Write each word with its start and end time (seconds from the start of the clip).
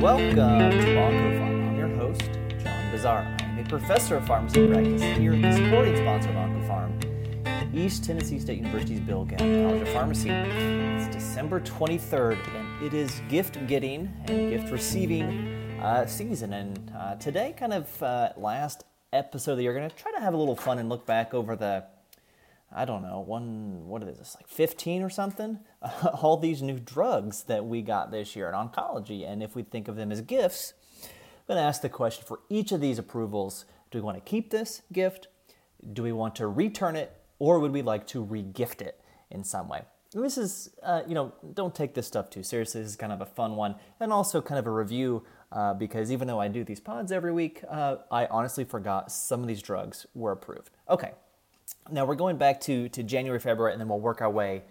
Welcome 0.00 0.34
to 0.34 0.40
Oncopharm. 0.40 1.68
I'm 1.68 1.76
your 1.76 1.94
host, 1.96 2.22
Jon 2.64 2.90
Bossaer. 2.90 3.36
I 3.38 3.44
am 3.44 3.58
a 3.58 3.68
professor 3.68 4.16
of 4.16 4.26
pharmacy 4.26 4.66
practice 4.66 5.02
here 5.02 5.34
at 5.34 5.42
the 5.42 5.52
supporting 5.52 5.94
sponsor 5.94 6.30
of 6.30 6.36
Oncopharm, 6.36 7.74
East 7.74 8.02
Tennessee 8.02 8.38
State 8.38 8.56
University's 8.56 9.00
Bill 9.00 9.26
Gatton 9.26 9.62
College 9.62 9.82
of 9.82 9.88
Pharmacy. 9.90 10.30
It's 10.30 11.14
December 11.14 11.60
23rd, 11.60 12.38
and 12.56 12.82
it 12.82 12.94
is 12.94 13.20
gift 13.28 13.66
getting 13.66 14.10
and 14.24 14.48
gift 14.48 14.72
receiving 14.72 15.78
uh, 15.82 16.06
season. 16.06 16.54
And 16.54 16.92
uh, 16.96 17.16
today, 17.16 17.54
kind 17.54 17.74
of 17.74 18.02
uh, 18.02 18.30
last 18.38 18.84
episode 19.12 19.56
the 19.56 19.64
year, 19.64 19.74
going 19.74 19.90
to 19.90 19.94
try 19.94 20.12
to 20.12 20.20
have 20.20 20.32
a 20.32 20.38
little 20.38 20.56
fun 20.56 20.78
and 20.78 20.88
look 20.88 21.04
back 21.04 21.34
over 21.34 21.56
the 21.56 21.84
I 22.72 22.84
don't 22.84 23.02
know, 23.02 23.20
one, 23.20 23.88
what 23.88 24.02
is 24.04 24.18
this, 24.18 24.36
like 24.36 24.46
15 24.46 25.02
or 25.02 25.10
something? 25.10 25.58
all 26.22 26.36
these 26.36 26.62
new 26.62 26.78
drugs 26.78 27.44
that 27.44 27.64
we 27.64 27.82
got 27.82 28.10
this 28.10 28.36
year 28.36 28.48
in 28.48 28.54
oncology. 28.54 29.28
And 29.28 29.42
if 29.42 29.56
we 29.56 29.62
think 29.62 29.88
of 29.88 29.96
them 29.96 30.12
as 30.12 30.20
gifts, 30.20 30.74
I'm 31.02 31.56
going 31.56 31.58
to 31.58 31.62
ask 31.62 31.82
the 31.82 31.88
question 31.88 32.24
for 32.26 32.40
each 32.48 32.70
of 32.70 32.80
these 32.80 32.98
approvals 32.98 33.64
do 33.90 33.98
we 33.98 34.02
want 34.02 34.16
to 34.16 34.20
keep 34.20 34.50
this 34.50 34.82
gift? 34.92 35.26
Do 35.92 36.04
we 36.04 36.12
want 36.12 36.36
to 36.36 36.46
return 36.46 36.94
it? 36.94 37.12
Or 37.40 37.58
would 37.58 37.72
we 37.72 37.82
like 37.82 38.06
to 38.08 38.24
regift 38.24 38.80
it 38.80 39.00
in 39.30 39.42
some 39.42 39.68
way? 39.68 39.82
And 40.14 40.22
this 40.24 40.38
is, 40.38 40.70
uh, 40.82 41.02
you 41.08 41.14
know, 41.14 41.32
don't 41.54 41.74
take 41.74 41.94
this 41.94 42.06
stuff 42.06 42.30
too 42.30 42.44
seriously. 42.44 42.82
This 42.82 42.90
is 42.90 42.96
kind 42.96 43.12
of 43.12 43.20
a 43.20 43.26
fun 43.26 43.56
one. 43.56 43.74
And 43.98 44.12
also 44.12 44.40
kind 44.40 44.60
of 44.60 44.66
a 44.66 44.70
review 44.70 45.24
uh, 45.52 45.74
because 45.74 46.12
even 46.12 46.28
though 46.28 46.40
I 46.40 46.48
do 46.48 46.62
these 46.62 46.80
pods 46.80 47.10
every 47.10 47.32
week, 47.32 47.64
uh, 47.68 47.96
I 48.10 48.26
honestly 48.26 48.64
forgot 48.64 49.10
some 49.10 49.40
of 49.40 49.48
these 49.48 49.62
drugs 49.62 50.06
were 50.14 50.32
approved. 50.32 50.70
Okay, 50.88 51.12
now 51.90 52.04
we're 52.04 52.14
going 52.14 52.36
back 52.36 52.60
to, 52.62 52.88
to 52.90 53.02
January, 53.02 53.40
February, 53.40 53.72
and 53.72 53.80
then 53.80 53.88
we'll 53.88 54.00
work 54.00 54.20
our 54.20 54.30
way 54.30 54.62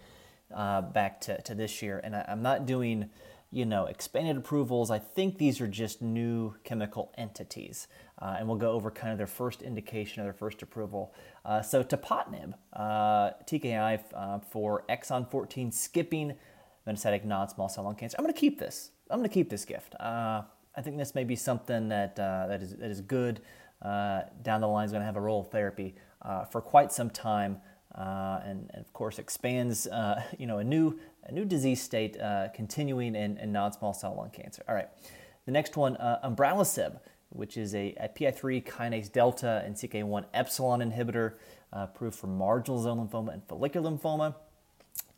uh, 0.54 0.80
back 0.80 1.20
to, 1.22 1.40
to 1.42 1.54
this 1.54 1.82
year. 1.82 2.00
And 2.02 2.16
I, 2.16 2.24
am 2.28 2.42
not 2.42 2.66
doing, 2.66 3.10
you 3.50 3.64
know, 3.64 3.86
expanded 3.86 4.36
approvals. 4.36 4.90
I 4.90 4.98
think 4.98 5.38
these 5.38 5.60
are 5.60 5.68
just 5.68 6.02
new 6.02 6.54
chemical 6.64 7.12
entities. 7.16 7.88
Uh, 8.20 8.36
and 8.38 8.46
we'll 8.46 8.58
go 8.58 8.72
over 8.72 8.90
kind 8.90 9.12
of 9.12 9.18
their 9.18 9.26
first 9.26 9.62
indication 9.62 10.20
of 10.20 10.26
their 10.26 10.32
first 10.32 10.62
approval. 10.62 11.14
Uh, 11.44 11.62
so 11.62 11.82
tepotinib, 11.82 12.54
uh, 12.74 13.30
TKI 13.46 14.00
uh, 14.14 14.38
for 14.40 14.84
exon 14.90 15.30
14 15.30 15.72
skipping 15.72 16.34
metastatic 16.86 17.24
non-small 17.24 17.68
cell 17.68 17.84
lung 17.84 17.94
cancer. 17.94 18.16
I'm 18.18 18.24
going 18.24 18.34
to 18.34 18.40
keep 18.40 18.58
this. 18.58 18.90
I'm 19.10 19.18
going 19.18 19.28
to 19.28 19.34
keep 19.34 19.50
this 19.50 19.64
gift. 19.64 19.94
Uh, 19.98 20.42
I 20.76 20.82
think 20.82 20.98
this 20.98 21.14
may 21.14 21.24
be 21.24 21.36
something 21.36 21.88
that, 21.88 22.16
that, 22.16 22.62
is, 22.62 22.76
that 22.76 22.90
is 22.90 23.00
good. 23.00 23.40
down 23.82 24.60
the 24.60 24.68
line 24.68 24.84
is 24.84 24.92
going 24.92 25.00
to 25.00 25.06
have 25.06 25.16
a 25.16 25.20
role 25.20 25.40
of 25.40 25.50
therapy 25.50 25.94
uh, 26.22 26.44
for 26.44 26.60
quite 26.60 26.92
some 26.92 27.10
time, 27.10 27.58
uh, 27.94 28.40
and, 28.44 28.70
and, 28.74 28.84
of 28.84 28.92
course 28.92 29.18
expands 29.18 29.86
uh, 29.86 30.22
you 30.38 30.46
know 30.46 30.58
a 30.58 30.64
new 30.64 30.98
a 31.24 31.32
new 31.32 31.44
disease 31.44 31.82
state 31.82 32.18
uh, 32.20 32.48
continuing 32.54 33.14
in, 33.14 33.36
in, 33.38 33.52
non-small 33.52 33.92
cell 33.92 34.14
lung 34.16 34.30
cancer. 34.30 34.62
All 34.68 34.74
right, 34.74 34.88
the 35.44 35.52
next 35.52 35.76
one, 35.76 35.96
uh, 35.96 36.18
umbralisib, 36.24 36.98
which 37.30 37.56
is 37.56 37.74
a, 37.74 37.94
a, 38.00 38.08
PI3 38.08 38.64
kinase 38.64 39.10
delta 39.12 39.62
and 39.64 39.74
CK1 39.74 40.24
epsilon 40.34 40.80
inhibitor 40.80 41.34
approved 41.72 42.16
for 42.16 42.26
marginal 42.26 42.80
zone 42.80 43.06
lymphoma 43.06 43.32
and 43.32 43.44
follicular 43.46 43.90
lymphoma. 43.90 44.34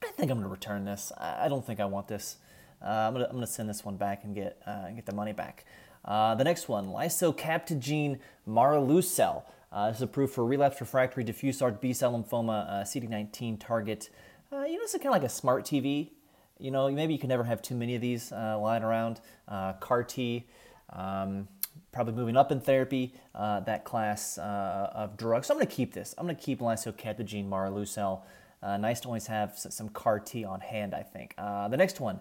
I 0.03 0.11
think 0.13 0.31
I'm 0.31 0.39
going 0.39 0.43
to 0.43 0.49
return 0.49 0.85
this. 0.85 1.13
I, 1.17 1.47
I 1.47 1.49
don't 1.49 1.65
think 1.65 1.81
I 1.81 1.85
want 1.85 2.09
this. 2.09 2.37
I'm 2.81 3.15
going 3.15 3.41
to 3.41 3.47
send 3.47 3.69
this 3.69 3.85
one 3.85 3.97
back 3.97 4.25
and 4.25 4.35
get 4.35 4.61
get 4.95 5.07
the 5.07 5.15
money 5.15 5.33
back. 5.33 5.65
the 6.05 6.43
next 6.43 6.69
one, 6.69 6.89
lisocabtagene 6.89 8.19
maraleucel. 8.47 9.45
Uh, 9.73 9.89
this 9.89 9.97
is 9.97 10.03
approved 10.03 10.35
for 10.35 10.45
relapsed 10.45 10.81
refractory 10.81 11.25
diffuse 11.25 11.61
large 11.61 11.81
B 11.81 11.93
cell 11.95 12.13
lymphoma, 12.13 12.69
uh, 12.69 12.85
CD19 12.85 13.59
target. 13.59 14.11
Uh, 14.53 14.65
you 14.65 14.75
know, 14.75 14.81
this 14.81 14.93
is 14.93 15.01
kind 15.01 15.07
of 15.07 15.13
like 15.13 15.25
a 15.25 15.31
smart 15.31 15.65
TV. 15.65 16.11
You 16.59 16.71
know, 16.71 16.91
maybe 16.91 17.15
you 17.15 17.19
can 17.19 17.31
never 17.31 17.45
have 17.45 17.63
too 17.63 17.75
many 17.75 17.95
of 17.95 18.03
these 18.03 18.33
uh, 18.33 18.59
lying 18.61 18.83
around. 18.83 19.21
Uh, 19.49 19.73
CAR 19.75 20.05
T, 20.05 20.47
um, 20.91 21.49
probably 21.91 22.13
moving 22.13 22.37
up 22.37 22.53
in 22.53 22.61
therapy, 22.61 23.15
uh, 23.35 23.61
that 23.61 23.85
class 23.85 24.39
of 24.39 25.17
drugs. 25.17 25.47
So 25.47 25.55
I'm 25.55 25.59
going 25.59 25.67
to 25.67 25.75
keep 25.75 25.95
this. 25.95 26.15
I'm 26.19 26.27
going 26.27 26.37
to 26.37 26.43
keep 26.43 26.61
lisocabtagene 26.61 27.49
maraleucel. 27.49 28.21
nice 28.63 29.01
to 29.01 29.09
always 29.09 29.27
have 29.27 29.57
some 29.57 29.89
CAR 29.89 30.21
T 30.21 30.45
on 30.45 30.61
hand, 30.61 30.95
I 30.95 31.03
think. 31.03 31.35
the 31.37 31.77
next 31.77 31.99
one, 31.99 32.21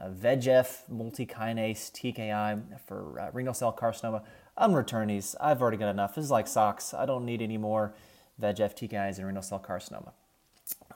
uh. 0.00 0.08
VEGF 0.08 0.82
multikinase 0.92 1.90
TKI 1.92 2.80
for 2.86 3.30
renal 3.32 3.54
cell 3.54 3.72
carcinoma. 3.72 4.22
I'm 4.56 4.74
returning 4.74 5.16
these. 5.16 5.36
I've 5.40 5.62
already 5.62 5.76
got 5.76 5.90
enough. 5.90 6.14
This 6.14 6.24
is 6.24 6.30
like 6.30 6.48
socks. 6.48 6.92
I 6.92 7.06
don't 7.06 7.24
need 7.24 7.42
any 7.42 7.58
more 7.58 7.94
VEGF 8.40 8.74
TKIs 8.74 9.18
and 9.18 9.26
renal 9.26 9.42
cell 9.42 9.60
carcinoma. 9.60 10.12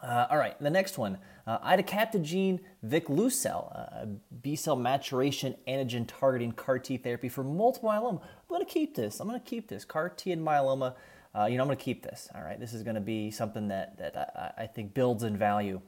Uh, 0.02 0.26
all 0.30 0.36
right, 0.36 0.60
the 0.60 0.70
next 0.70 0.98
one, 0.98 1.16
uh, 1.46 1.58
idecabtagene 1.60 2.60
vicleucel, 2.84 3.70
uh, 3.74 4.06
B 4.42 4.56
cell 4.56 4.76
maturation 4.76 5.54
antigen 5.68 6.04
targeting 6.06 6.52
CAR 6.52 6.78
T 6.78 6.96
therapy 6.96 7.28
for 7.28 7.44
multiple 7.44 7.88
myeloma. 7.88 8.20
I'm 8.20 8.48
going 8.48 8.64
to 8.64 8.70
keep 8.70 8.96
this. 8.96 9.20
I'm 9.20 9.28
going 9.28 9.40
to 9.40 9.46
keep 9.46 9.68
this. 9.68 9.84
CAR 9.84 10.08
T 10.08 10.32
and 10.32 10.44
myeloma, 10.44 10.94
uh, 11.34 11.46
you 11.46 11.56
know, 11.56 11.62
I'm 11.62 11.68
going 11.68 11.78
to 11.78 11.84
keep 11.84 12.02
this. 12.02 12.28
All 12.34 12.42
right, 12.42 12.58
this 12.58 12.74
is 12.74 12.82
going 12.82 12.96
to 12.96 13.00
be 13.00 13.30
something 13.30 13.68
that, 13.68 13.96
that 13.98 14.16
I, 14.58 14.64
I, 14.64 14.66
think 14.66 14.92
builds 14.92 15.22
in 15.22 15.36
value 15.36 15.80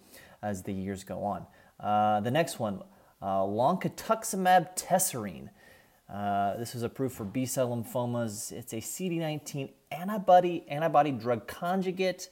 as 0.42 0.62
the 0.62 0.72
years 0.72 1.04
go 1.04 1.24
on. 1.24 1.46
Uh, 1.80 2.20
the 2.20 2.30
next 2.30 2.58
one, 2.58 2.82
uh, 3.24 3.40
loncastuximab 3.40 4.76
tesirine. 4.76 5.48
Uh, 6.12 6.56
this 6.58 6.74
was 6.74 6.82
approved 6.82 7.16
for 7.16 7.24
B 7.24 7.46
cell 7.46 7.70
lymphomas. 7.70 8.52
It's 8.52 8.74
a 8.74 8.76
CD19 8.76 9.70
antibody 9.90 10.64
antibody 10.68 11.10
drug 11.10 11.46
conjugate. 11.46 12.28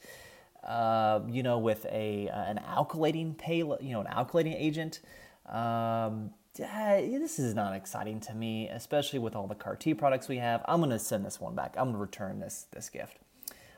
Uh, 0.63 1.19
you 1.27 1.43
know, 1.43 1.57
with 1.57 1.85
a 1.91 2.29
uh, 2.29 2.43
an 2.43 2.57
alkylating 2.57 3.37
payload, 3.37 3.81
you 3.81 3.91
know, 3.91 4.01
an 4.01 4.07
alkylating 4.07 4.55
agent. 4.55 5.01
Um, 5.49 6.29
this 6.55 7.39
is 7.39 7.55
not 7.55 7.73
exciting 7.73 8.19
to 8.21 8.33
me, 8.33 8.69
especially 8.69 9.19
with 9.19 9.35
all 9.35 9.47
the 9.47 9.55
CAR 9.55 9.75
T 9.75 9.93
products 9.95 10.27
we 10.29 10.37
have. 10.37 10.61
I'm 10.65 10.79
going 10.79 10.91
to 10.91 10.99
send 10.99 11.25
this 11.25 11.41
one 11.41 11.55
back. 11.55 11.73
I'm 11.75 11.85
going 11.85 11.95
to 11.95 11.99
return 11.99 12.39
this 12.39 12.67
this 12.71 12.89
gift. 12.89 13.17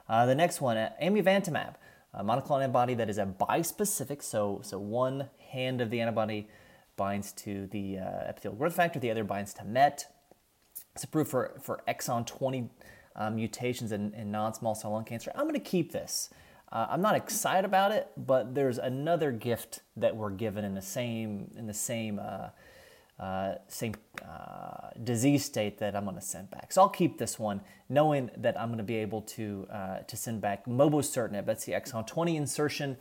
Uh, 0.07 0.25
the 0.25 0.35
next 0.35 0.61
one, 0.61 0.77
uh, 0.77 0.91
amivantamab, 1.01 1.75
a 2.13 2.23
monoclonal 2.23 2.61
antibody 2.61 2.93
that 2.93 3.09
is 3.09 3.17
a 3.17 3.25
bispecific, 3.25 4.21
so 4.21 4.59
so 4.61 4.77
one 4.77 5.29
hand 5.53 5.79
of 5.79 5.89
the 5.89 6.01
antibody 6.01 6.49
binds 6.97 7.31
to 7.33 7.67
the 7.67 7.99
uh, 7.99 8.29
epithelial 8.29 8.57
growth 8.57 8.75
factor, 8.75 8.99
the 8.99 9.11
other 9.11 9.23
binds 9.23 9.53
to 9.55 9.65
MET. 9.65 10.11
It's 10.93 11.03
approved 11.03 11.29
for, 11.29 11.59
for 11.61 11.81
exon 11.87 12.25
20 12.25 12.69
uh, 13.15 13.29
mutations 13.29 13.91
in, 13.91 14.13
in 14.13 14.31
non 14.31 14.53
small 14.53 14.75
cell 14.75 14.91
lung 14.91 15.05
cancer. 15.05 15.31
I'm 15.35 15.43
going 15.43 15.53
to 15.53 15.59
keep 15.59 15.91
this. 15.91 16.29
Uh, 16.71 16.87
I'm 16.89 17.01
not 17.01 17.15
excited 17.15 17.65
about 17.65 17.91
it, 17.91 18.09
but 18.17 18.55
there's 18.55 18.77
another 18.77 19.31
gift 19.31 19.81
that 19.95 20.15
we're 20.15 20.31
given 20.31 20.65
in 20.65 20.73
the 20.73 20.81
same 20.81 21.51
in 21.57 21.67
the 21.67 21.73
same 21.73 22.19
uh, 22.19 22.49
uh, 23.21 23.55
same 23.67 23.95
uh, 24.27 24.89
disease 25.01 25.45
state 25.45 25.77
that 25.77 25.95
I'm 25.95 26.03
going 26.03 26.15
to 26.15 26.21
send 26.21 26.51
back. 26.51 26.73
So 26.73 26.81
I'll 26.81 26.89
keep 26.89 27.17
this 27.17 27.39
one, 27.39 27.61
knowing 27.87 28.29
that 28.35 28.59
I'm 28.59 28.67
going 28.69 28.79
to 28.79 28.83
be 28.83 28.97
able 28.97 29.21
to 29.21 29.67
to 30.07 30.17
send 30.17 30.41
back 30.41 30.65
mobocertinib. 30.65 31.45
That's 31.45 31.65
the 31.65 31.73
exon 31.73 32.05
20 32.05 32.35
insertion. 32.35 32.97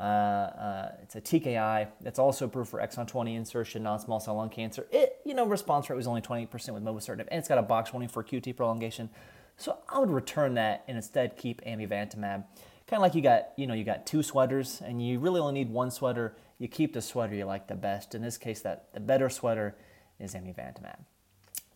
Uh, 0.00 0.02
uh, 0.02 0.92
it's 1.02 1.16
a 1.16 1.20
TKI 1.20 1.88
that's 2.00 2.18
also 2.18 2.44
approved 2.44 2.70
for 2.70 2.80
exon 2.80 3.06
20 3.06 3.34
insertion, 3.34 3.82
non-small 3.82 4.20
cell 4.20 4.36
lung 4.36 4.48
cancer. 4.48 4.86
It, 4.92 5.20
you 5.24 5.34
know, 5.34 5.44
response 5.44 5.90
rate 5.90 5.96
was 5.96 6.06
only 6.06 6.20
20% 6.20 6.48
with 6.72 6.84
mobocertinib, 6.84 7.26
and 7.28 7.38
it's 7.38 7.48
got 7.48 7.58
a 7.58 7.62
box 7.62 7.92
warning 7.92 8.08
for 8.08 8.22
QT 8.22 8.56
prolongation. 8.56 9.10
So 9.56 9.78
I 9.88 9.98
would 9.98 10.10
return 10.10 10.54
that 10.54 10.84
and 10.86 10.96
instead 10.96 11.36
keep 11.36 11.62
amivantamab. 11.64 12.44
Kind 12.86 13.00
of 13.00 13.00
like 13.00 13.16
you 13.16 13.22
got, 13.22 13.48
you 13.56 13.66
know, 13.66 13.74
you 13.74 13.84
got 13.84 14.06
two 14.06 14.22
sweaters 14.22 14.80
and 14.82 15.04
you 15.04 15.18
really 15.18 15.40
only 15.40 15.52
need 15.52 15.70
one 15.70 15.90
sweater. 15.90 16.36
You 16.58 16.68
keep 16.68 16.94
the 16.94 17.02
sweater 17.02 17.34
you 17.34 17.44
like 17.44 17.66
the 17.66 17.74
best. 17.74 18.14
In 18.14 18.22
this 18.22 18.38
case, 18.38 18.60
that 18.62 18.92
the 18.94 19.00
better 19.00 19.28
sweater 19.28 19.76
is 20.20 20.34
amivantamab. 20.34 21.00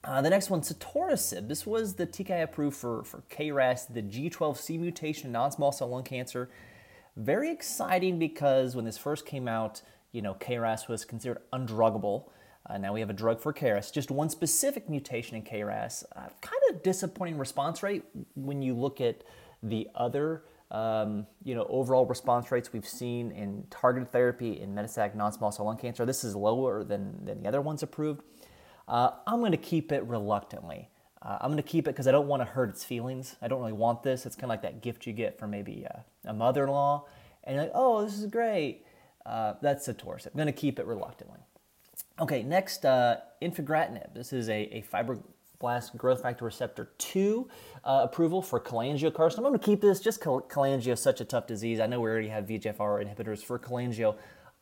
Uh, 0.05 0.23
the 0.23 0.31
next 0.31 0.49
one, 0.49 0.63
sotorasib. 0.63 1.49
This 1.49 1.67
was 1.67 1.95
the 1.95 2.07
TKI 2.07 2.43
approved 2.43 2.77
for, 2.77 3.05
for 3.05 3.23
KRAS, 3.31 3.93
the 3.93 4.03
G12C 4.03 4.79
mutation, 4.79 5.31
non-small 5.33 5.71
cell 5.71 5.89
lung 5.89 6.03
cancer. 6.03 6.51
Very 7.17 7.51
exciting 7.51 8.19
because 8.19 8.75
when 8.75 8.85
this 8.85 8.97
first 8.97 9.27
came 9.27 9.47
out, 9.47 9.83
you 10.13 10.23
know, 10.23 10.35
KRAS 10.35 10.89
was 10.89 11.05
considered 11.05 11.43
undruggable. 11.53 12.31
Uh, 12.69 12.79
now 12.79 12.93
we 12.93 13.01
have 13.01 13.11
a 13.11 13.15
drug 13.15 13.41
for 13.41 13.53
KRAS, 13.53 13.93
just 13.93 14.11
one 14.11 14.31
specific 14.31 14.89
mutation 14.89 15.37
in 15.37 15.43
KRAS. 15.43 16.05
Uh, 16.17 16.29
kind 16.41 16.63
of 16.71 16.83
disappointing 16.83 17.37
response 17.37 17.83
rate 17.83 18.05
when 18.35 18.63
you 18.63 18.75
look 18.75 19.01
at 19.01 19.25
the 19.63 19.89
other, 19.95 20.45
um, 20.71 21.27
you 21.45 21.55
know, 21.55 21.67
overall 21.69 22.07
response 22.07 22.51
rates 22.51 22.73
we've 22.73 22.89
seen 22.89 23.31
in 23.33 23.65
targeted 23.69 24.11
therapy 24.11 24.61
in 24.61 24.75
metastatic 24.75 25.15
non-small 25.15 25.53
cell 25.53 25.67
lung 25.67 25.77
cancer. 25.77 26.07
This 26.07 26.25
is 26.25 26.35
lower 26.35 26.83
than, 26.83 27.25
than 27.25 27.43
the 27.43 27.49
other 27.49 27.61
ones 27.61 27.83
approved. 27.83 28.23
Uh, 28.89 29.11
I'm 29.27 29.41
going 29.41 29.53
to 29.53 29.59
keep 29.59 29.93
it 29.93 30.03
reluctantly. 30.05 30.89
Uh, 31.25 31.39
I'm 31.41 31.51
going 31.51 31.63
to 31.63 31.63
keep 31.63 31.87
it 31.87 31.93
because 31.93 32.09
I 32.09 32.13
don't 32.13 32.27
want 32.27 32.41
to 32.41 32.45
hurt 32.45 32.71
its 32.71 32.85
feelings. 32.85 33.37
I 33.41 33.49
don't 33.49 33.61
really 33.61 33.73
want 33.73 34.03
this. 34.03 34.27
It's 34.27 34.35
kind 34.35 34.45
of 34.45 34.51
like 34.51 34.63
that 34.63 34.83
gift 34.83 35.07
you 35.07 35.13
get 35.13 35.39
from 35.39 35.51
maybe 35.51 35.87
uh, 35.89 36.01
a 36.25 36.33
mother 36.33 36.65
in 36.65 36.71
law. 36.71 37.07
And 37.45 37.57
like, 37.59 37.71
oh, 37.75 38.05
this 38.05 38.19
is 38.19 38.27
great. 38.27 38.85
Uh, 39.25 39.55
that's 39.63 39.87
sotorasib. 39.87 40.27
I'm 40.27 40.33
going 40.35 40.47
to 40.47 40.53
keep 40.53 40.81
it 40.81 40.87
reluctantly. 40.87 41.39
Okay, 42.21 42.43
next, 42.43 42.85
uh, 42.85 43.19
infigratinib. 43.41 44.15
This 44.15 44.33
is 44.33 44.49
a, 44.49 44.63
a 44.77 44.83
fibroblast 44.83 45.97
growth 45.97 46.23
factor 46.23 46.45
receptor 46.45 46.91
2 46.99 47.49
uh, 47.85 48.01
approval 48.03 48.43
for 48.43 48.59
cholangiocarcinoma. 48.59 49.39
I'm 49.39 49.45
going 49.45 49.59
to 49.59 49.65
keep 49.65 49.81
this. 49.81 50.01
Just 50.01 50.21
cholangio 50.21 50.93
is 50.93 51.01
such 51.01 51.21
a 51.21 51.25
tough 51.25 51.47
disease. 51.47 51.79
I 51.79 51.87
know 51.87 52.01
we 52.01 52.11
already 52.11 52.29
have 52.29 52.47
VEGFR 52.47 53.07
inhibitors 53.07 53.45
for 53.45 53.61
cholangio. 53.61 54.17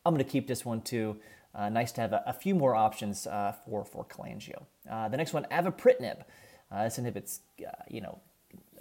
I'm 0.05 0.13
going 0.13 0.23
to 0.23 0.31
keep 0.31 0.47
this 0.47 0.63
one 0.63 0.81
too. 0.81 1.17
uh, 1.55 1.69
nice 1.69 1.91
to 1.93 2.01
have 2.01 2.13
a, 2.13 2.23
a 2.27 2.33
few 2.33 2.53
more 2.53 2.75
options 2.75 3.23
for, 3.23 3.83
for 3.83 4.05
cholangio. 4.05 4.65
The 4.85 5.17
next 5.17 5.33
one, 5.33 5.47
avapritinib. 5.51 6.23
Uh, 6.71 6.83
this 6.83 6.97
inhibits, 6.97 7.41
uh, 7.59 7.71
you 7.89 8.01
know, 8.01 8.19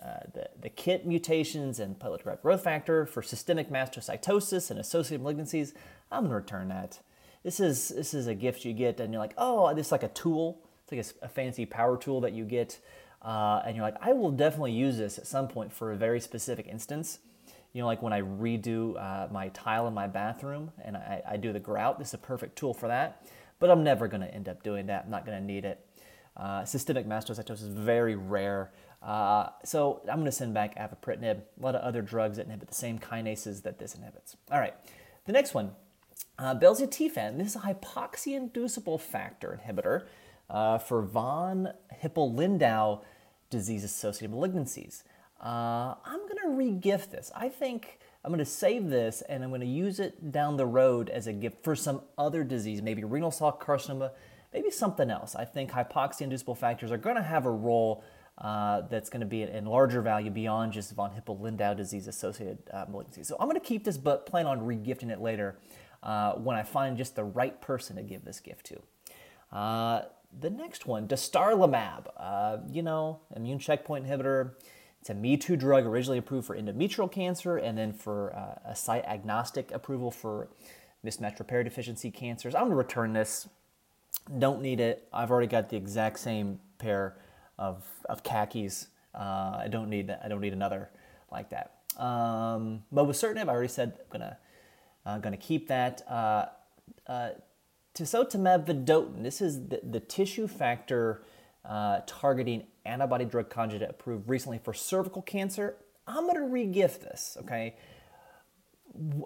uh, 0.02 0.20
the, 0.32 0.48
the 0.60 0.68
KIT 0.68 1.06
mutations 1.06 1.78
and 1.78 1.98
platelet-derived 1.98 2.42
growth 2.42 2.62
factor 2.62 3.04
for 3.04 3.22
systemic 3.22 3.68
mastocytosis 3.68 4.70
and 4.70 4.80
associated 4.80 5.24
malignancies. 5.24 5.72
I'm 6.10 6.22
going 6.22 6.30
to 6.30 6.36
return 6.36 6.68
that. 6.68 7.00
This 7.42 7.60
is, 7.60 7.88
this 7.88 8.14
is 8.14 8.26
a 8.26 8.34
gift 8.34 8.64
you 8.64 8.72
get, 8.72 9.00
and 9.00 9.12
you're 9.12 9.20
like, 9.20 9.34
oh, 9.36 9.74
this 9.74 9.86
is 9.86 9.92
like 9.92 10.02
a 10.02 10.08
tool. 10.08 10.62
It's 10.84 10.92
like 10.92 11.22
a, 11.22 11.26
a 11.26 11.28
fancy 11.28 11.66
power 11.66 11.96
tool 11.96 12.20
that 12.22 12.32
you 12.32 12.44
get, 12.44 12.78
and 13.22 13.76
you're 13.76 13.84
like, 13.84 13.96
I 14.00 14.12
will 14.12 14.30
definitely 14.30 14.72
use 14.72 14.96
this 14.96 15.18
at 15.18 15.26
some 15.26 15.48
point 15.48 15.72
for 15.72 15.92
a 15.92 15.96
very 15.96 16.20
specific 16.20 16.66
instance 16.66 17.18
you 17.72 17.80
know, 17.80 17.86
like 17.86 18.02
when 18.02 18.12
I 18.12 18.22
redo 18.22 19.00
uh, 19.00 19.28
my 19.32 19.48
tile 19.48 19.86
in 19.86 19.94
my 19.94 20.06
bathroom 20.06 20.72
and 20.84 20.96
I, 20.96 21.22
I, 21.28 21.36
do 21.36 21.52
the 21.52 21.60
grout, 21.60 21.98
this 21.98 22.08
is 22.08 22.14
a 22.14 22.18
perfect 22.18 22.56
tool 22.56 22.74
for 22.74 22.88
that. 22.88 23.24
But 23.60 23.70
I'm 23.70 23.84
never 23.84 24.08
going 24.08 24.22
to 24.22 24.34
end 24.34 24.48
up 24.48 24.62
doing 24.62 24.86
that. 24.86 25.04
I'm 25.04 25.10
not 25.10 25.24
going 25.24 25.38
to 25.38 25.44
need 25.44 25.64
it. 25.64 25.84
Uh, 26.40 26.64
systemic 26.64 27.06
mastocytosis 27.06 27.62
is 27.62 27.68
very 27.68 28.14
rare. 28.14 28.72
Uh, 29.02 29.50
so 29.62 30.00
I'm 30.08 30.16
going 30.16 30.24
to 30.24 30.32
send 30.32 30.54
back 30.54 30.74
avapritinib, 30.76 31.40
a 31.40 31.62
lot 31.62 31.74
of 31.74 31.82
other 31.82 32.00
drugs 32.00 32.38
that 32.38 32.46
inhibit 32.46 32.68
the 32.68 32.74
same 32.74 32.98
kinases 32.98 33.62
that 33.62 33.78
this 33.78 33.94
inhibits. 33.94 34.36
All 34.50 34.58
right, 34.58 34.74
the 35.26 35.32
next 35.32 35.52
one, 35.52 35.72
uh, 36.38 36.54
belzutifan. 36.54 37.36
This 37.36 37.48
is 37.48 37.56
a 37.56 37.60
hypoxia-inducible 37.60 38.98
factor 38.98 39.60
inhibitor 39.62 40.06
uh, 40.48 40.78
for 40.78 41.02
von 41.02 41.74
Hippel-Lindau 41.92 43.02
disease-associated 43.50 44.34
malignancies. 44.34 45.02
Uh, 45.42 45.94
I'm 46.04 46.20
going 46.20 46.36
to 46.36 46.48
regift 46.88 47.10
this. 47.10 47.30
I 47.34 47.50
think 47.50 47.98
I'm 48.24 48.30
going 48.30 48.38
to 48.38 48.44
save 48.44 48.88
this 48.88 49.22
and 49.22 49.42
I'm 49.42 49.50
going 49.50 49.62
to 49.62 49.66
use 49.66 50.00
it 50.00 50.32
down 50.32 50.56
the 50.56 50.66
road 50.66 51.08
as 51.08 51.26
a 51.26 51.32
gift 51.32 51.64
for 51.64 51.74
some 51.74 52.02
other 52.16 52.44
disease, 52.44 52.82
maybe 52.82 53.04
renal 53.04 53.30
cell 53.30 53.56
carcinoma, 53.58 54.10
maybe 54.52 54.70
something 54.70 55.10
else. 55.10 55.34
I 55.34 55.44
think 55.44 55.70
hypoxia 55.70 56.22
inducible 56.22 56.54
factors 56.54 56.90
are 56.90 56.98
going 56.98 57.16
to 57.16 57.22
have 57.22 57.46
a 57.46 57.50
role 57.50 58.04
uh, 58.38 58.82
that's 58.88 59.10
going 59.10 59.20
to 59.20 59.26
be 59.26 59.42
in 59.42 59.66
larger 59.66 60.00
value 60.00 60.30
beyond 60.30 60.72
just 60.72 60.92
von 60.94 61.10
Hippel-Lindau 61.10 61.74
disease 61.74 62.08
associated 62.08 62.58
uh, 62.72 62.86
malignancy. 62.88 63.22
So 63.22 63.36
I'm 63.38 63.46
going 63.46 63.60
to 63.60 63.66
keep 63.66 63.84
this, 63.84 63.98
but 63.98 64.24
plan 64.24 64.46
on 64.46 64.60
regifting 64.60 65.10
it 65.10 65.20
later 65.20 65.58
uh, 66.02 66.32
when 66.32 66.56
I 66.56 66.62
find 66.62 66.96
just 66.96 67.16
the 67.16 67.24
right 67.24 67.60
person 67.60 67.96
to 67.96 68.02
give 68.02 68.24
this 68.24 68.40
gift 68.40 68.66
to. 68.66 69.56
Uh, 69.56 70.02
the 70.38 70.48
next 70.48 70.86
one, 70.86 71.08
dostarlimab, 71.08 72.06
uh, 72.16 72.58
you 72.70 72.82
know, 72.82 73.20
immune 73.34 73.58
checkpoint 73.58 74.06
inhibitor. 74.06 74.52
It's 75.00 75.10
a 75.10 75.14
Me 75.14 75.36
Too 75.36 75.56
drug 75.56 75.84
originally 75.86 76.18
approved 76.18 76.46
for 76.46 76.56
endometrial 76.56 77.10
cancer 77.10 77.56
and 77.56 77.76
then 77.76 77.92
for 77.92 78.34
uh, 78.34 78.70
a 78.70 78.76
site 78.76 79.04
agnostic 79.06 79.72
approval 79.72 80.10
for 80.10 80.48
mismatch 81.04 81.38
repair 81.38 81.64
deficiency 81.64 82.10
cancers. 82.10 82.54
I'm 82.54 82.62
going 82.62 82.72
to 82.72 82.76
return 82.76 83.12
this. 83.12 83.48
Don't 84.38 84.62
need 84.62 84.80
it. 84.80 85.08
I've 85.12 85.30
already 85.30 85.46
got 85.46 85.68
the 85.68 85.76
exact 85.76 86.18
same 86.18 86.60
pair 86.78 87.16
of, 87.58 87.84
of 88.08 88.22
khakis. 88.22 88.88
Uh, 89.14 89.58
I 89.64 89.68
don't 89.68 89.90
need 89.90 90.14
I 90.22 90.28
don't 90.28 90.40
need 90.40 90.52
another 90.52 90.90
like 91.32 91.50
that. 91.50 91.74
Um, 91.96 92.84
mobocertinib, 92.94 93.48
I 93.48 93.52
already 93.52 93.68
said 93.68 93.98
I'm 93.98 94.06
gonna 94.10 94.38
uh, 95.04 95.18
gonna 95.18 95.36
keep 95.36 95.68
that. 95.68 96.02
Uh, 96.08 96.46
uh, 97.06 97.30
tisotumab 97.94 98.66
vedotin. 98.66 99.22
This 99.22 99.40
is 99.40 99.66
the, 99.68 99.80
the 99.82 100.00
tissue 100.00 100.46
factor 100.46 101.24
uh, 101.64 102.00
targeting 102.06 102.64
antibody 102.84 103.24
drug 103.24 103.50
conjugate 103.50 103.90
approved 103.90 104.28
recently 104.28 104.58
for 104.58 104.72
cervical 104.72 105.22
cancer. 105.22 105.76
I'm 106.06 106.26
to 106.26 106.40
regift 106.40 107.00
this, 107.00 107.36
okay? 107.42 107.76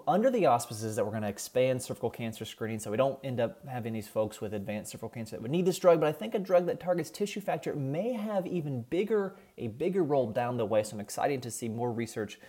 Under 0.07 0.29
the 0.29 0.45
auspices 0.45 0.95
that 0.95 1.03
we're 1.03 1.11
going 1.11 1.23
to 1.23 1.29
expand 1.29 1.81
cervical 1.81 2.11
cancer 2.11 2.45
screening 2.45 2.77
so 2.77 2.91
we 2.91 2.97
don't 2.97 3.19
end 3.23 3.39
up 3.39 3.67
having 3.67 3.93
these 3.93 4.07
folks 4.07 4.39
with 4.39 4.53
advanced 4.53 4.91
cervical 4.91 5.09
cancer 5.09 5.35
that 5.35 5.41
would 5.41 5.49
need 5.49 5.65
this 5.65 5.79
drug, 5.79 5.99
but 5.99 6.07
I 6.07 6.11
think 6.11 6.35
a 6.35 6.39
drug 6.39 6.67
that 6.67 6.79
targets 6.79 7.09
tissue 7.09 7.41
factor 7.41 7.73
may 7.73 8.13
have 8.13 8.45
even 8.45 8.83
bigger, 8.83 9.35
a 9.57 9.67
bigger 9.67 10.03
role 10.03 10.29
down 10.29 10.57
the 10.57 10.65
way. 10.65 10.83
So 10.83 10.95
I'm 10.95 10.99
excited 10.99 11.41
to 11.41 11.49
see 11.49 11.67
more 11.67 11.91
research 11.91 12.39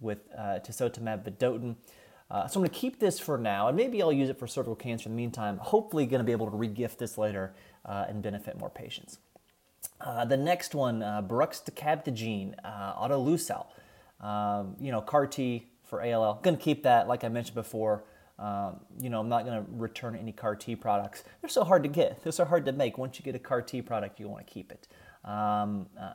with 0.00 0.20
uh, 0.36 0.60
tisotumab 0.64 1.28
vedotin. 1.28 1.76
Uh, 2.30 2.48
so 2.48 2.58
I'm 2.58 2.62
going 2.62 2.70
to 2.70 2.76
keep 2.76 2.98
this 2.98 3.20
for 3.20 3.36
now, 3.36 3.68
and 3.68 3.76
maybe 3.76 4.00
I'll 4.00 4.10
use 4.10 4.30
it 4.30 4.38
for 4.38 4.46
cervical 4.46 4.74
cancer 4.74 5.08
in 5.08 5.14
the 5.14 5.16
meantime. 5.16 5.58
Hopefully, 5.58 6.06
going 6.06 6.20
to 6.20 6.24
be 6.24 6.32
able 6.32 6.50
to 6.50 6.56
regift 6.56 6.96
this 6.96 7.18
later 7.18 7.54
uh, 7.84 8.06
and 8.08 8.22
benefit 8.22 8.58
more 8.58 8.70
patients. 8.70 9.18
Uh, 10.00 10.24
the 10.24 10.36
next 10.36 10.74
one, 10.74 11.02
uh, 11.02 11.22
Brexucabtagene, 11.22 12.54
uh, 12.64 12.94
autoleucel, 12.94 13.66
um, 14.20 14.76
you 14.80 14.90
know, 14.90 15.02
CAR 15.02 15.26
T 15.26 15.68
for 15.84 16.02
ALL. 16.02 16.40
Going 16.42 16.56
to 16.56 16.62
keep 16.62 16.82
that, 16.82 17.08
like 17.08 17.24
I 17.24 17.28
mentioned 17.28 17.54
before. 17.54 18.04
Um, 18.38 18.80
you 19.00 19.10
know, 19.10 19.20
I'm 19.20 19.28
not 19.28 19.44
going 19.44 19.64
to 19.64 19.70
return 19.70 20.16
any 20.16 20.32
CAR 20.32 20.56
T 20.56 20.74
products. 20.74 21.22
They're 21.40 21.48
so 21.48 21.64
hard 21.64 21.82
to 21.84 21.88
get. 21.88 22.22
They're 22.22 22.32
so 22.32 22.44
hard 22.44 22.66
to 22.66 22.72
make. 22.72 22.98
Once 22.98 23.18
you 23.18 23.24
get 23.24 23.34
a 23.34 23.38
CAR 23.38 23.62
T 23.62 23.80
product, 23.80 24.18
you 24.18 24.28
want 24.28 24.46
to 24.46 24.52
keep 24.52 24.72
it. 24.72 24.88
Um, 25.24 25.86
uh, 25.98 26.14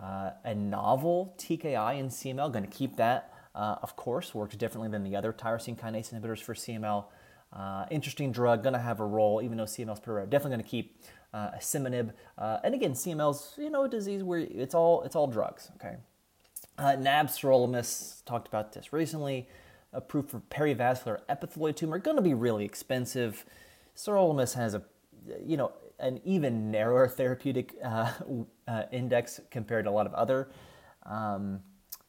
uh, 0.00 0.30
a 0.44 0.54
novel 0.54 1.34
TKI 1.38 1.98
in 1.98 2.08
CML. 2.08 2.52
Going 2.52 2.64
to 2.64 2.70
keep 2.70 2.96
that. 2.96 3.32
Uh, 3.54 3.76
of 3.82 3.96
course, 3.96 4.34
works 4.34 4.56
differently 4.56 4.90
than 4.90 5.04
the 5.04 5.14
other 5.14 5.32
tyrosine 5.32 5.78
kinase 5.78 6.12
inhibitors 6.12 6.40
for 6.40 6.54
CML. 6.54 7.04
Uh, 7.52 7.86
interesting 7.90 8.32
drug, 8.32 8.64
going 8.64 8.72
to 8.72 8.80
have 8.80 8.98
a 8.98 9.06
role, 9.06 9.40
even 9.40 9.56
though 9.56 9.64
CML 9.64 9.92
is 9.92 10.00
pretty 10.00 10.16
rare. 10.16 10.26
Definitely 10.26 10.56
going 10.56 10.64
to 10.64 10.70
keep 10.70 11.00
uh, 11.32 11.50
asciminib. 11.52 12.12
Uh, 12.36 12.58
and 12.64 12.74
again, 12.74 12.92
CML's 12.92 13.54
you 13.56 13.70
know 13.70 13.84
a 13.84 13.88
disease 13.88 14.22
where 14.24 14.40
it's 14.40 14.74
all 14.74 15.02
it's 15.02 15.14
all 15.14 15.26
drugs. 15.26 15.70
Okay. 15.76 15.96
Uh, 16.76 16.96
nab-sirolimus 16.96 18.24
talked 18.24 18.48
about 18.48 18.72
this 18.72 18.92
recently. 18.92 19.48
Approved 19.92 20.30
for 20.30 20.40
perivascular 20.50 21.20
epithelioid 21.28 21.76
tumor, 21.76 21.98
going 21.98 22.16
to 22.16 22.22
be 22.22 22.34
really 22.34 22.64
expensive. 22.64 23.44
Sirolimus 23.96 24.54
has 24.54 24.74
a 24.74 24.82
you 25.44 25.56
know 25.56 25.72
an 26.00 26.20
even 26.24 26.70
narrower 26.70 27.06
therapeutic 27.08 27.76
uh, 27.82 28.12
uh, 28.66 28.82
index 28.90 29.40
compared 29.50 29.84
to 29.84 29.90
a 29.90 29.92
lot 29.92 30.06
of 30.06 30.14
other. 30.14 30.50
Um, 31.04 31.60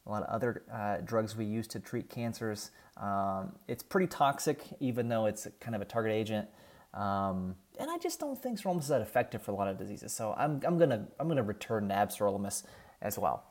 a 0.06 0.10
lot 0.10 0.22
of 0.22 0.28
other 0.28 0.62
uh, 0.72 0.98
drugs 1.04 1.36
we 1.36 1.44
use 1.44 1.66
to 1.68 1.80
treat 1.80 2.08
cancers. 2.08 2.70
Um, 2.96 3.52
it's 3.68 3.82
pretty 3.82 4.06
toxic, 4.06 4.62
even 4.80 5.08
though 5.08 5.26
it's 5.26 5.46
kind 5.60 5.74
of 5.74 5.82
a 5.82 5.84
target 5.84 6.12
agent. 6.12 6.48
Um, 6.94 7.56
and 7.78 7.90
I 7.90 7.98
just 7.98 8.18
don't 8.20 8.40
think 8.40 8.60
sirolimus 8.60 8.82
is 8.82 8.88
that 8.88 9.02
effective 9.02 9.42
for 9.42 9.50
a 9.50 9.54
lot 9.54 9.68
of 9.68 9.76
diseases. 9.76 10.12
So 10.12 10.34
I'm, 10.36 10.60
I'm 10.64 10.78
gonna 10.78 11.06
I'm 11.20 11.28
gonna 11.28 11.42
return 11.42 11.88
nab-sirolimus 11.88 12.64
as 13.02 13.18
well. 13.18 13.44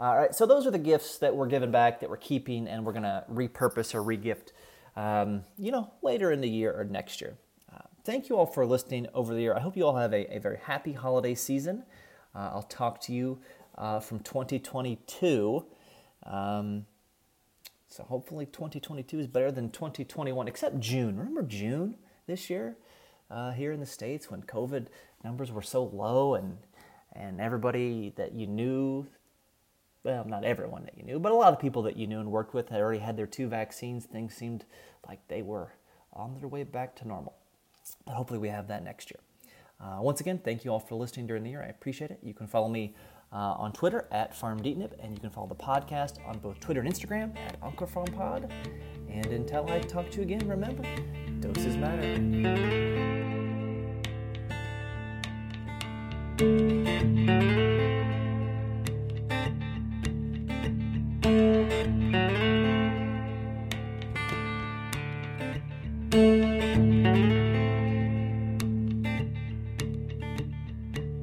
All 0.00 0.16
right, 0.16 0.32
so 0.32 0.46
those 0.46 0.64
are 0.64 0.70
the 0.70 0.78
gifts 0.78 1.18
that 1.18 1.34
we're 1.34 1.48
giving 1.48 1.72
back 1.72 1.98
that 2.00 2.08
we're 2.08 2.18
keeping, 2.18 2.68
and 2.68 2.86
we're 2.86 2.92
gonna 2.92 3.24
repurpose 3.28 3.96
or 3.96 4.02
regift, 4.02 4.52
um, 4.94 5.42
you 5.56 5.72
know, 5.72 5.92
later 6.02 6.30
in 6.30 6.40
the 6.40 6.48
year 6.48 6.72
or 6.72 6.84
next 6.84 7.20
year. 7.20 7.36
Uh, 7.74 7.80
thank 8.04 8.28
you 8.28 8.36
all 8.36 8.46
for 8.46 8.64
listening 8.64 9.08
over 9.12 9.34
the 9.34 9.40
year. 9.40 9.56
I 9.56 9.60
hope 9.60 9.76
you 9.76 9.84
all 9.84 9.96
have 9.96 10.12
a, 10.12 10.36
a 10.36 10.38
very 10.38 10.58
happy 10.58 10.92
holiday 10.92 11.34
season. 11.34 11.82
Uh, 12.32 12.50
I'll 12.52 12.62
talk 12.62 13.00
to 13.02 13.12
you 13.12 13.40
uh, 13.76 13.98
from 13.98 14.20
2022. 14.20 15.64
Um, 16.24 16.86
so 17.88 18.04
hopefully 18.04 18.46
2022 18.46 19.18
is 19.18 19.26
better 19.26 19.50
than 19.50 19.70
2021, 19.70 20.46
except 20.46 20.78
June. 20.78 21.16
Remember 21.16 21.42
June 21.42 21.96
this 22.28 22.48
year 22.48 22.76
uh, 23.32 23.50
here 23.50 23.72
in 23.72 23.80
the 23.80 23.86
States 23.86 24.30
when 24.30 24.42
COVID 24.42 24.86
numbers 25.24 25.50
were 25.50 25.62
so 25.62 25.82
low 25.82 26.34
and, 26.34 26.58
and 27.14 27.40
everybody 27.40 28.12
that 28.16 28.32
you 28.32 28.46
knew, 28.46 29.08
well, 30.08 30.24
not 30.24 30.42
everyone 30.42 30.84
that 30.84 30.96
you 30.96 31.04
knew, 31.04 31.18
but 31.18 31.32
a 31.32 31.34
lot 31.34 31.52
of 31.52 31.60
people 31.60 31.82
that 31.82 31.98
you 31.98 32.06
knew 32.06 32.18
and 32.18 32.30
worked 32.30 32.54
with 32.54 32.70
had 32.70 32.80
already 32.80 33.00
had 33.00 33.14
their 33.14 33.26
two 33.26 33.46
vaccines. 33.46 34.06
Things 34.06 34.34
seemed 34.34 34.64
like 35.06 35.20
they 35.28 35.42
were 35.42 35.74
on 36.14 36.34
their 36.34 36.48
way 36.48 36.64
back 36.64 36.96
to 36.96 37.06
normal. 37.06 37.34
But 38.06 38.14
hopefully 38.14 38.38
we 38.38 38.48
have 38.48 38.68
that 38.68 38.82
next 38.82 39.10
year. 39.10 39.20
Uh, 39.78 40.00
once 40.00 40.20
again, 40.20 40.40
thank 40.42 40.64
you 40.64 40.72
all 40.72 40.80
for 40.80 40.94
listening 40.94 41.26
during 41.26 41.42
the 41.42 41.50
year. 41.50 41.62
I 41.62 41.68
appreciate 41.68 42.10
it. 42.10 42.20
You 42.22 42.32
can 42.32 42.46
follow 42.46 42.68
me 42.68 42.94
uh, 43.30 43.36
on 43.36 43.72
Twitter 43.72 44.08
at 44.10 44.32
FarmDeetnip, 44.32 44.92
and 44.98 45.12
you 45.12 45.20
can 45.20 45.28
follow 45.28 45.46
the 45.46 45.54
podcast 45.54 46.26
on 46.26 46.38
both 46.38 46.58
Twitter 46.58 46.80
and 46.80 46.90
Instagram 46.90 47.36
at 47.36 47.60
OncoPharmPod. 47.60 48.50
And 49.10 49.26
until 49.26 49.70
I 49.70 49.80
talk 49.80 50.10
to 50.12 50.16
you 50.16 50.22
again, 50.22 50.48
remember, 50.48 50.84
doses 51.40 51.76
matter. 51.76 53.07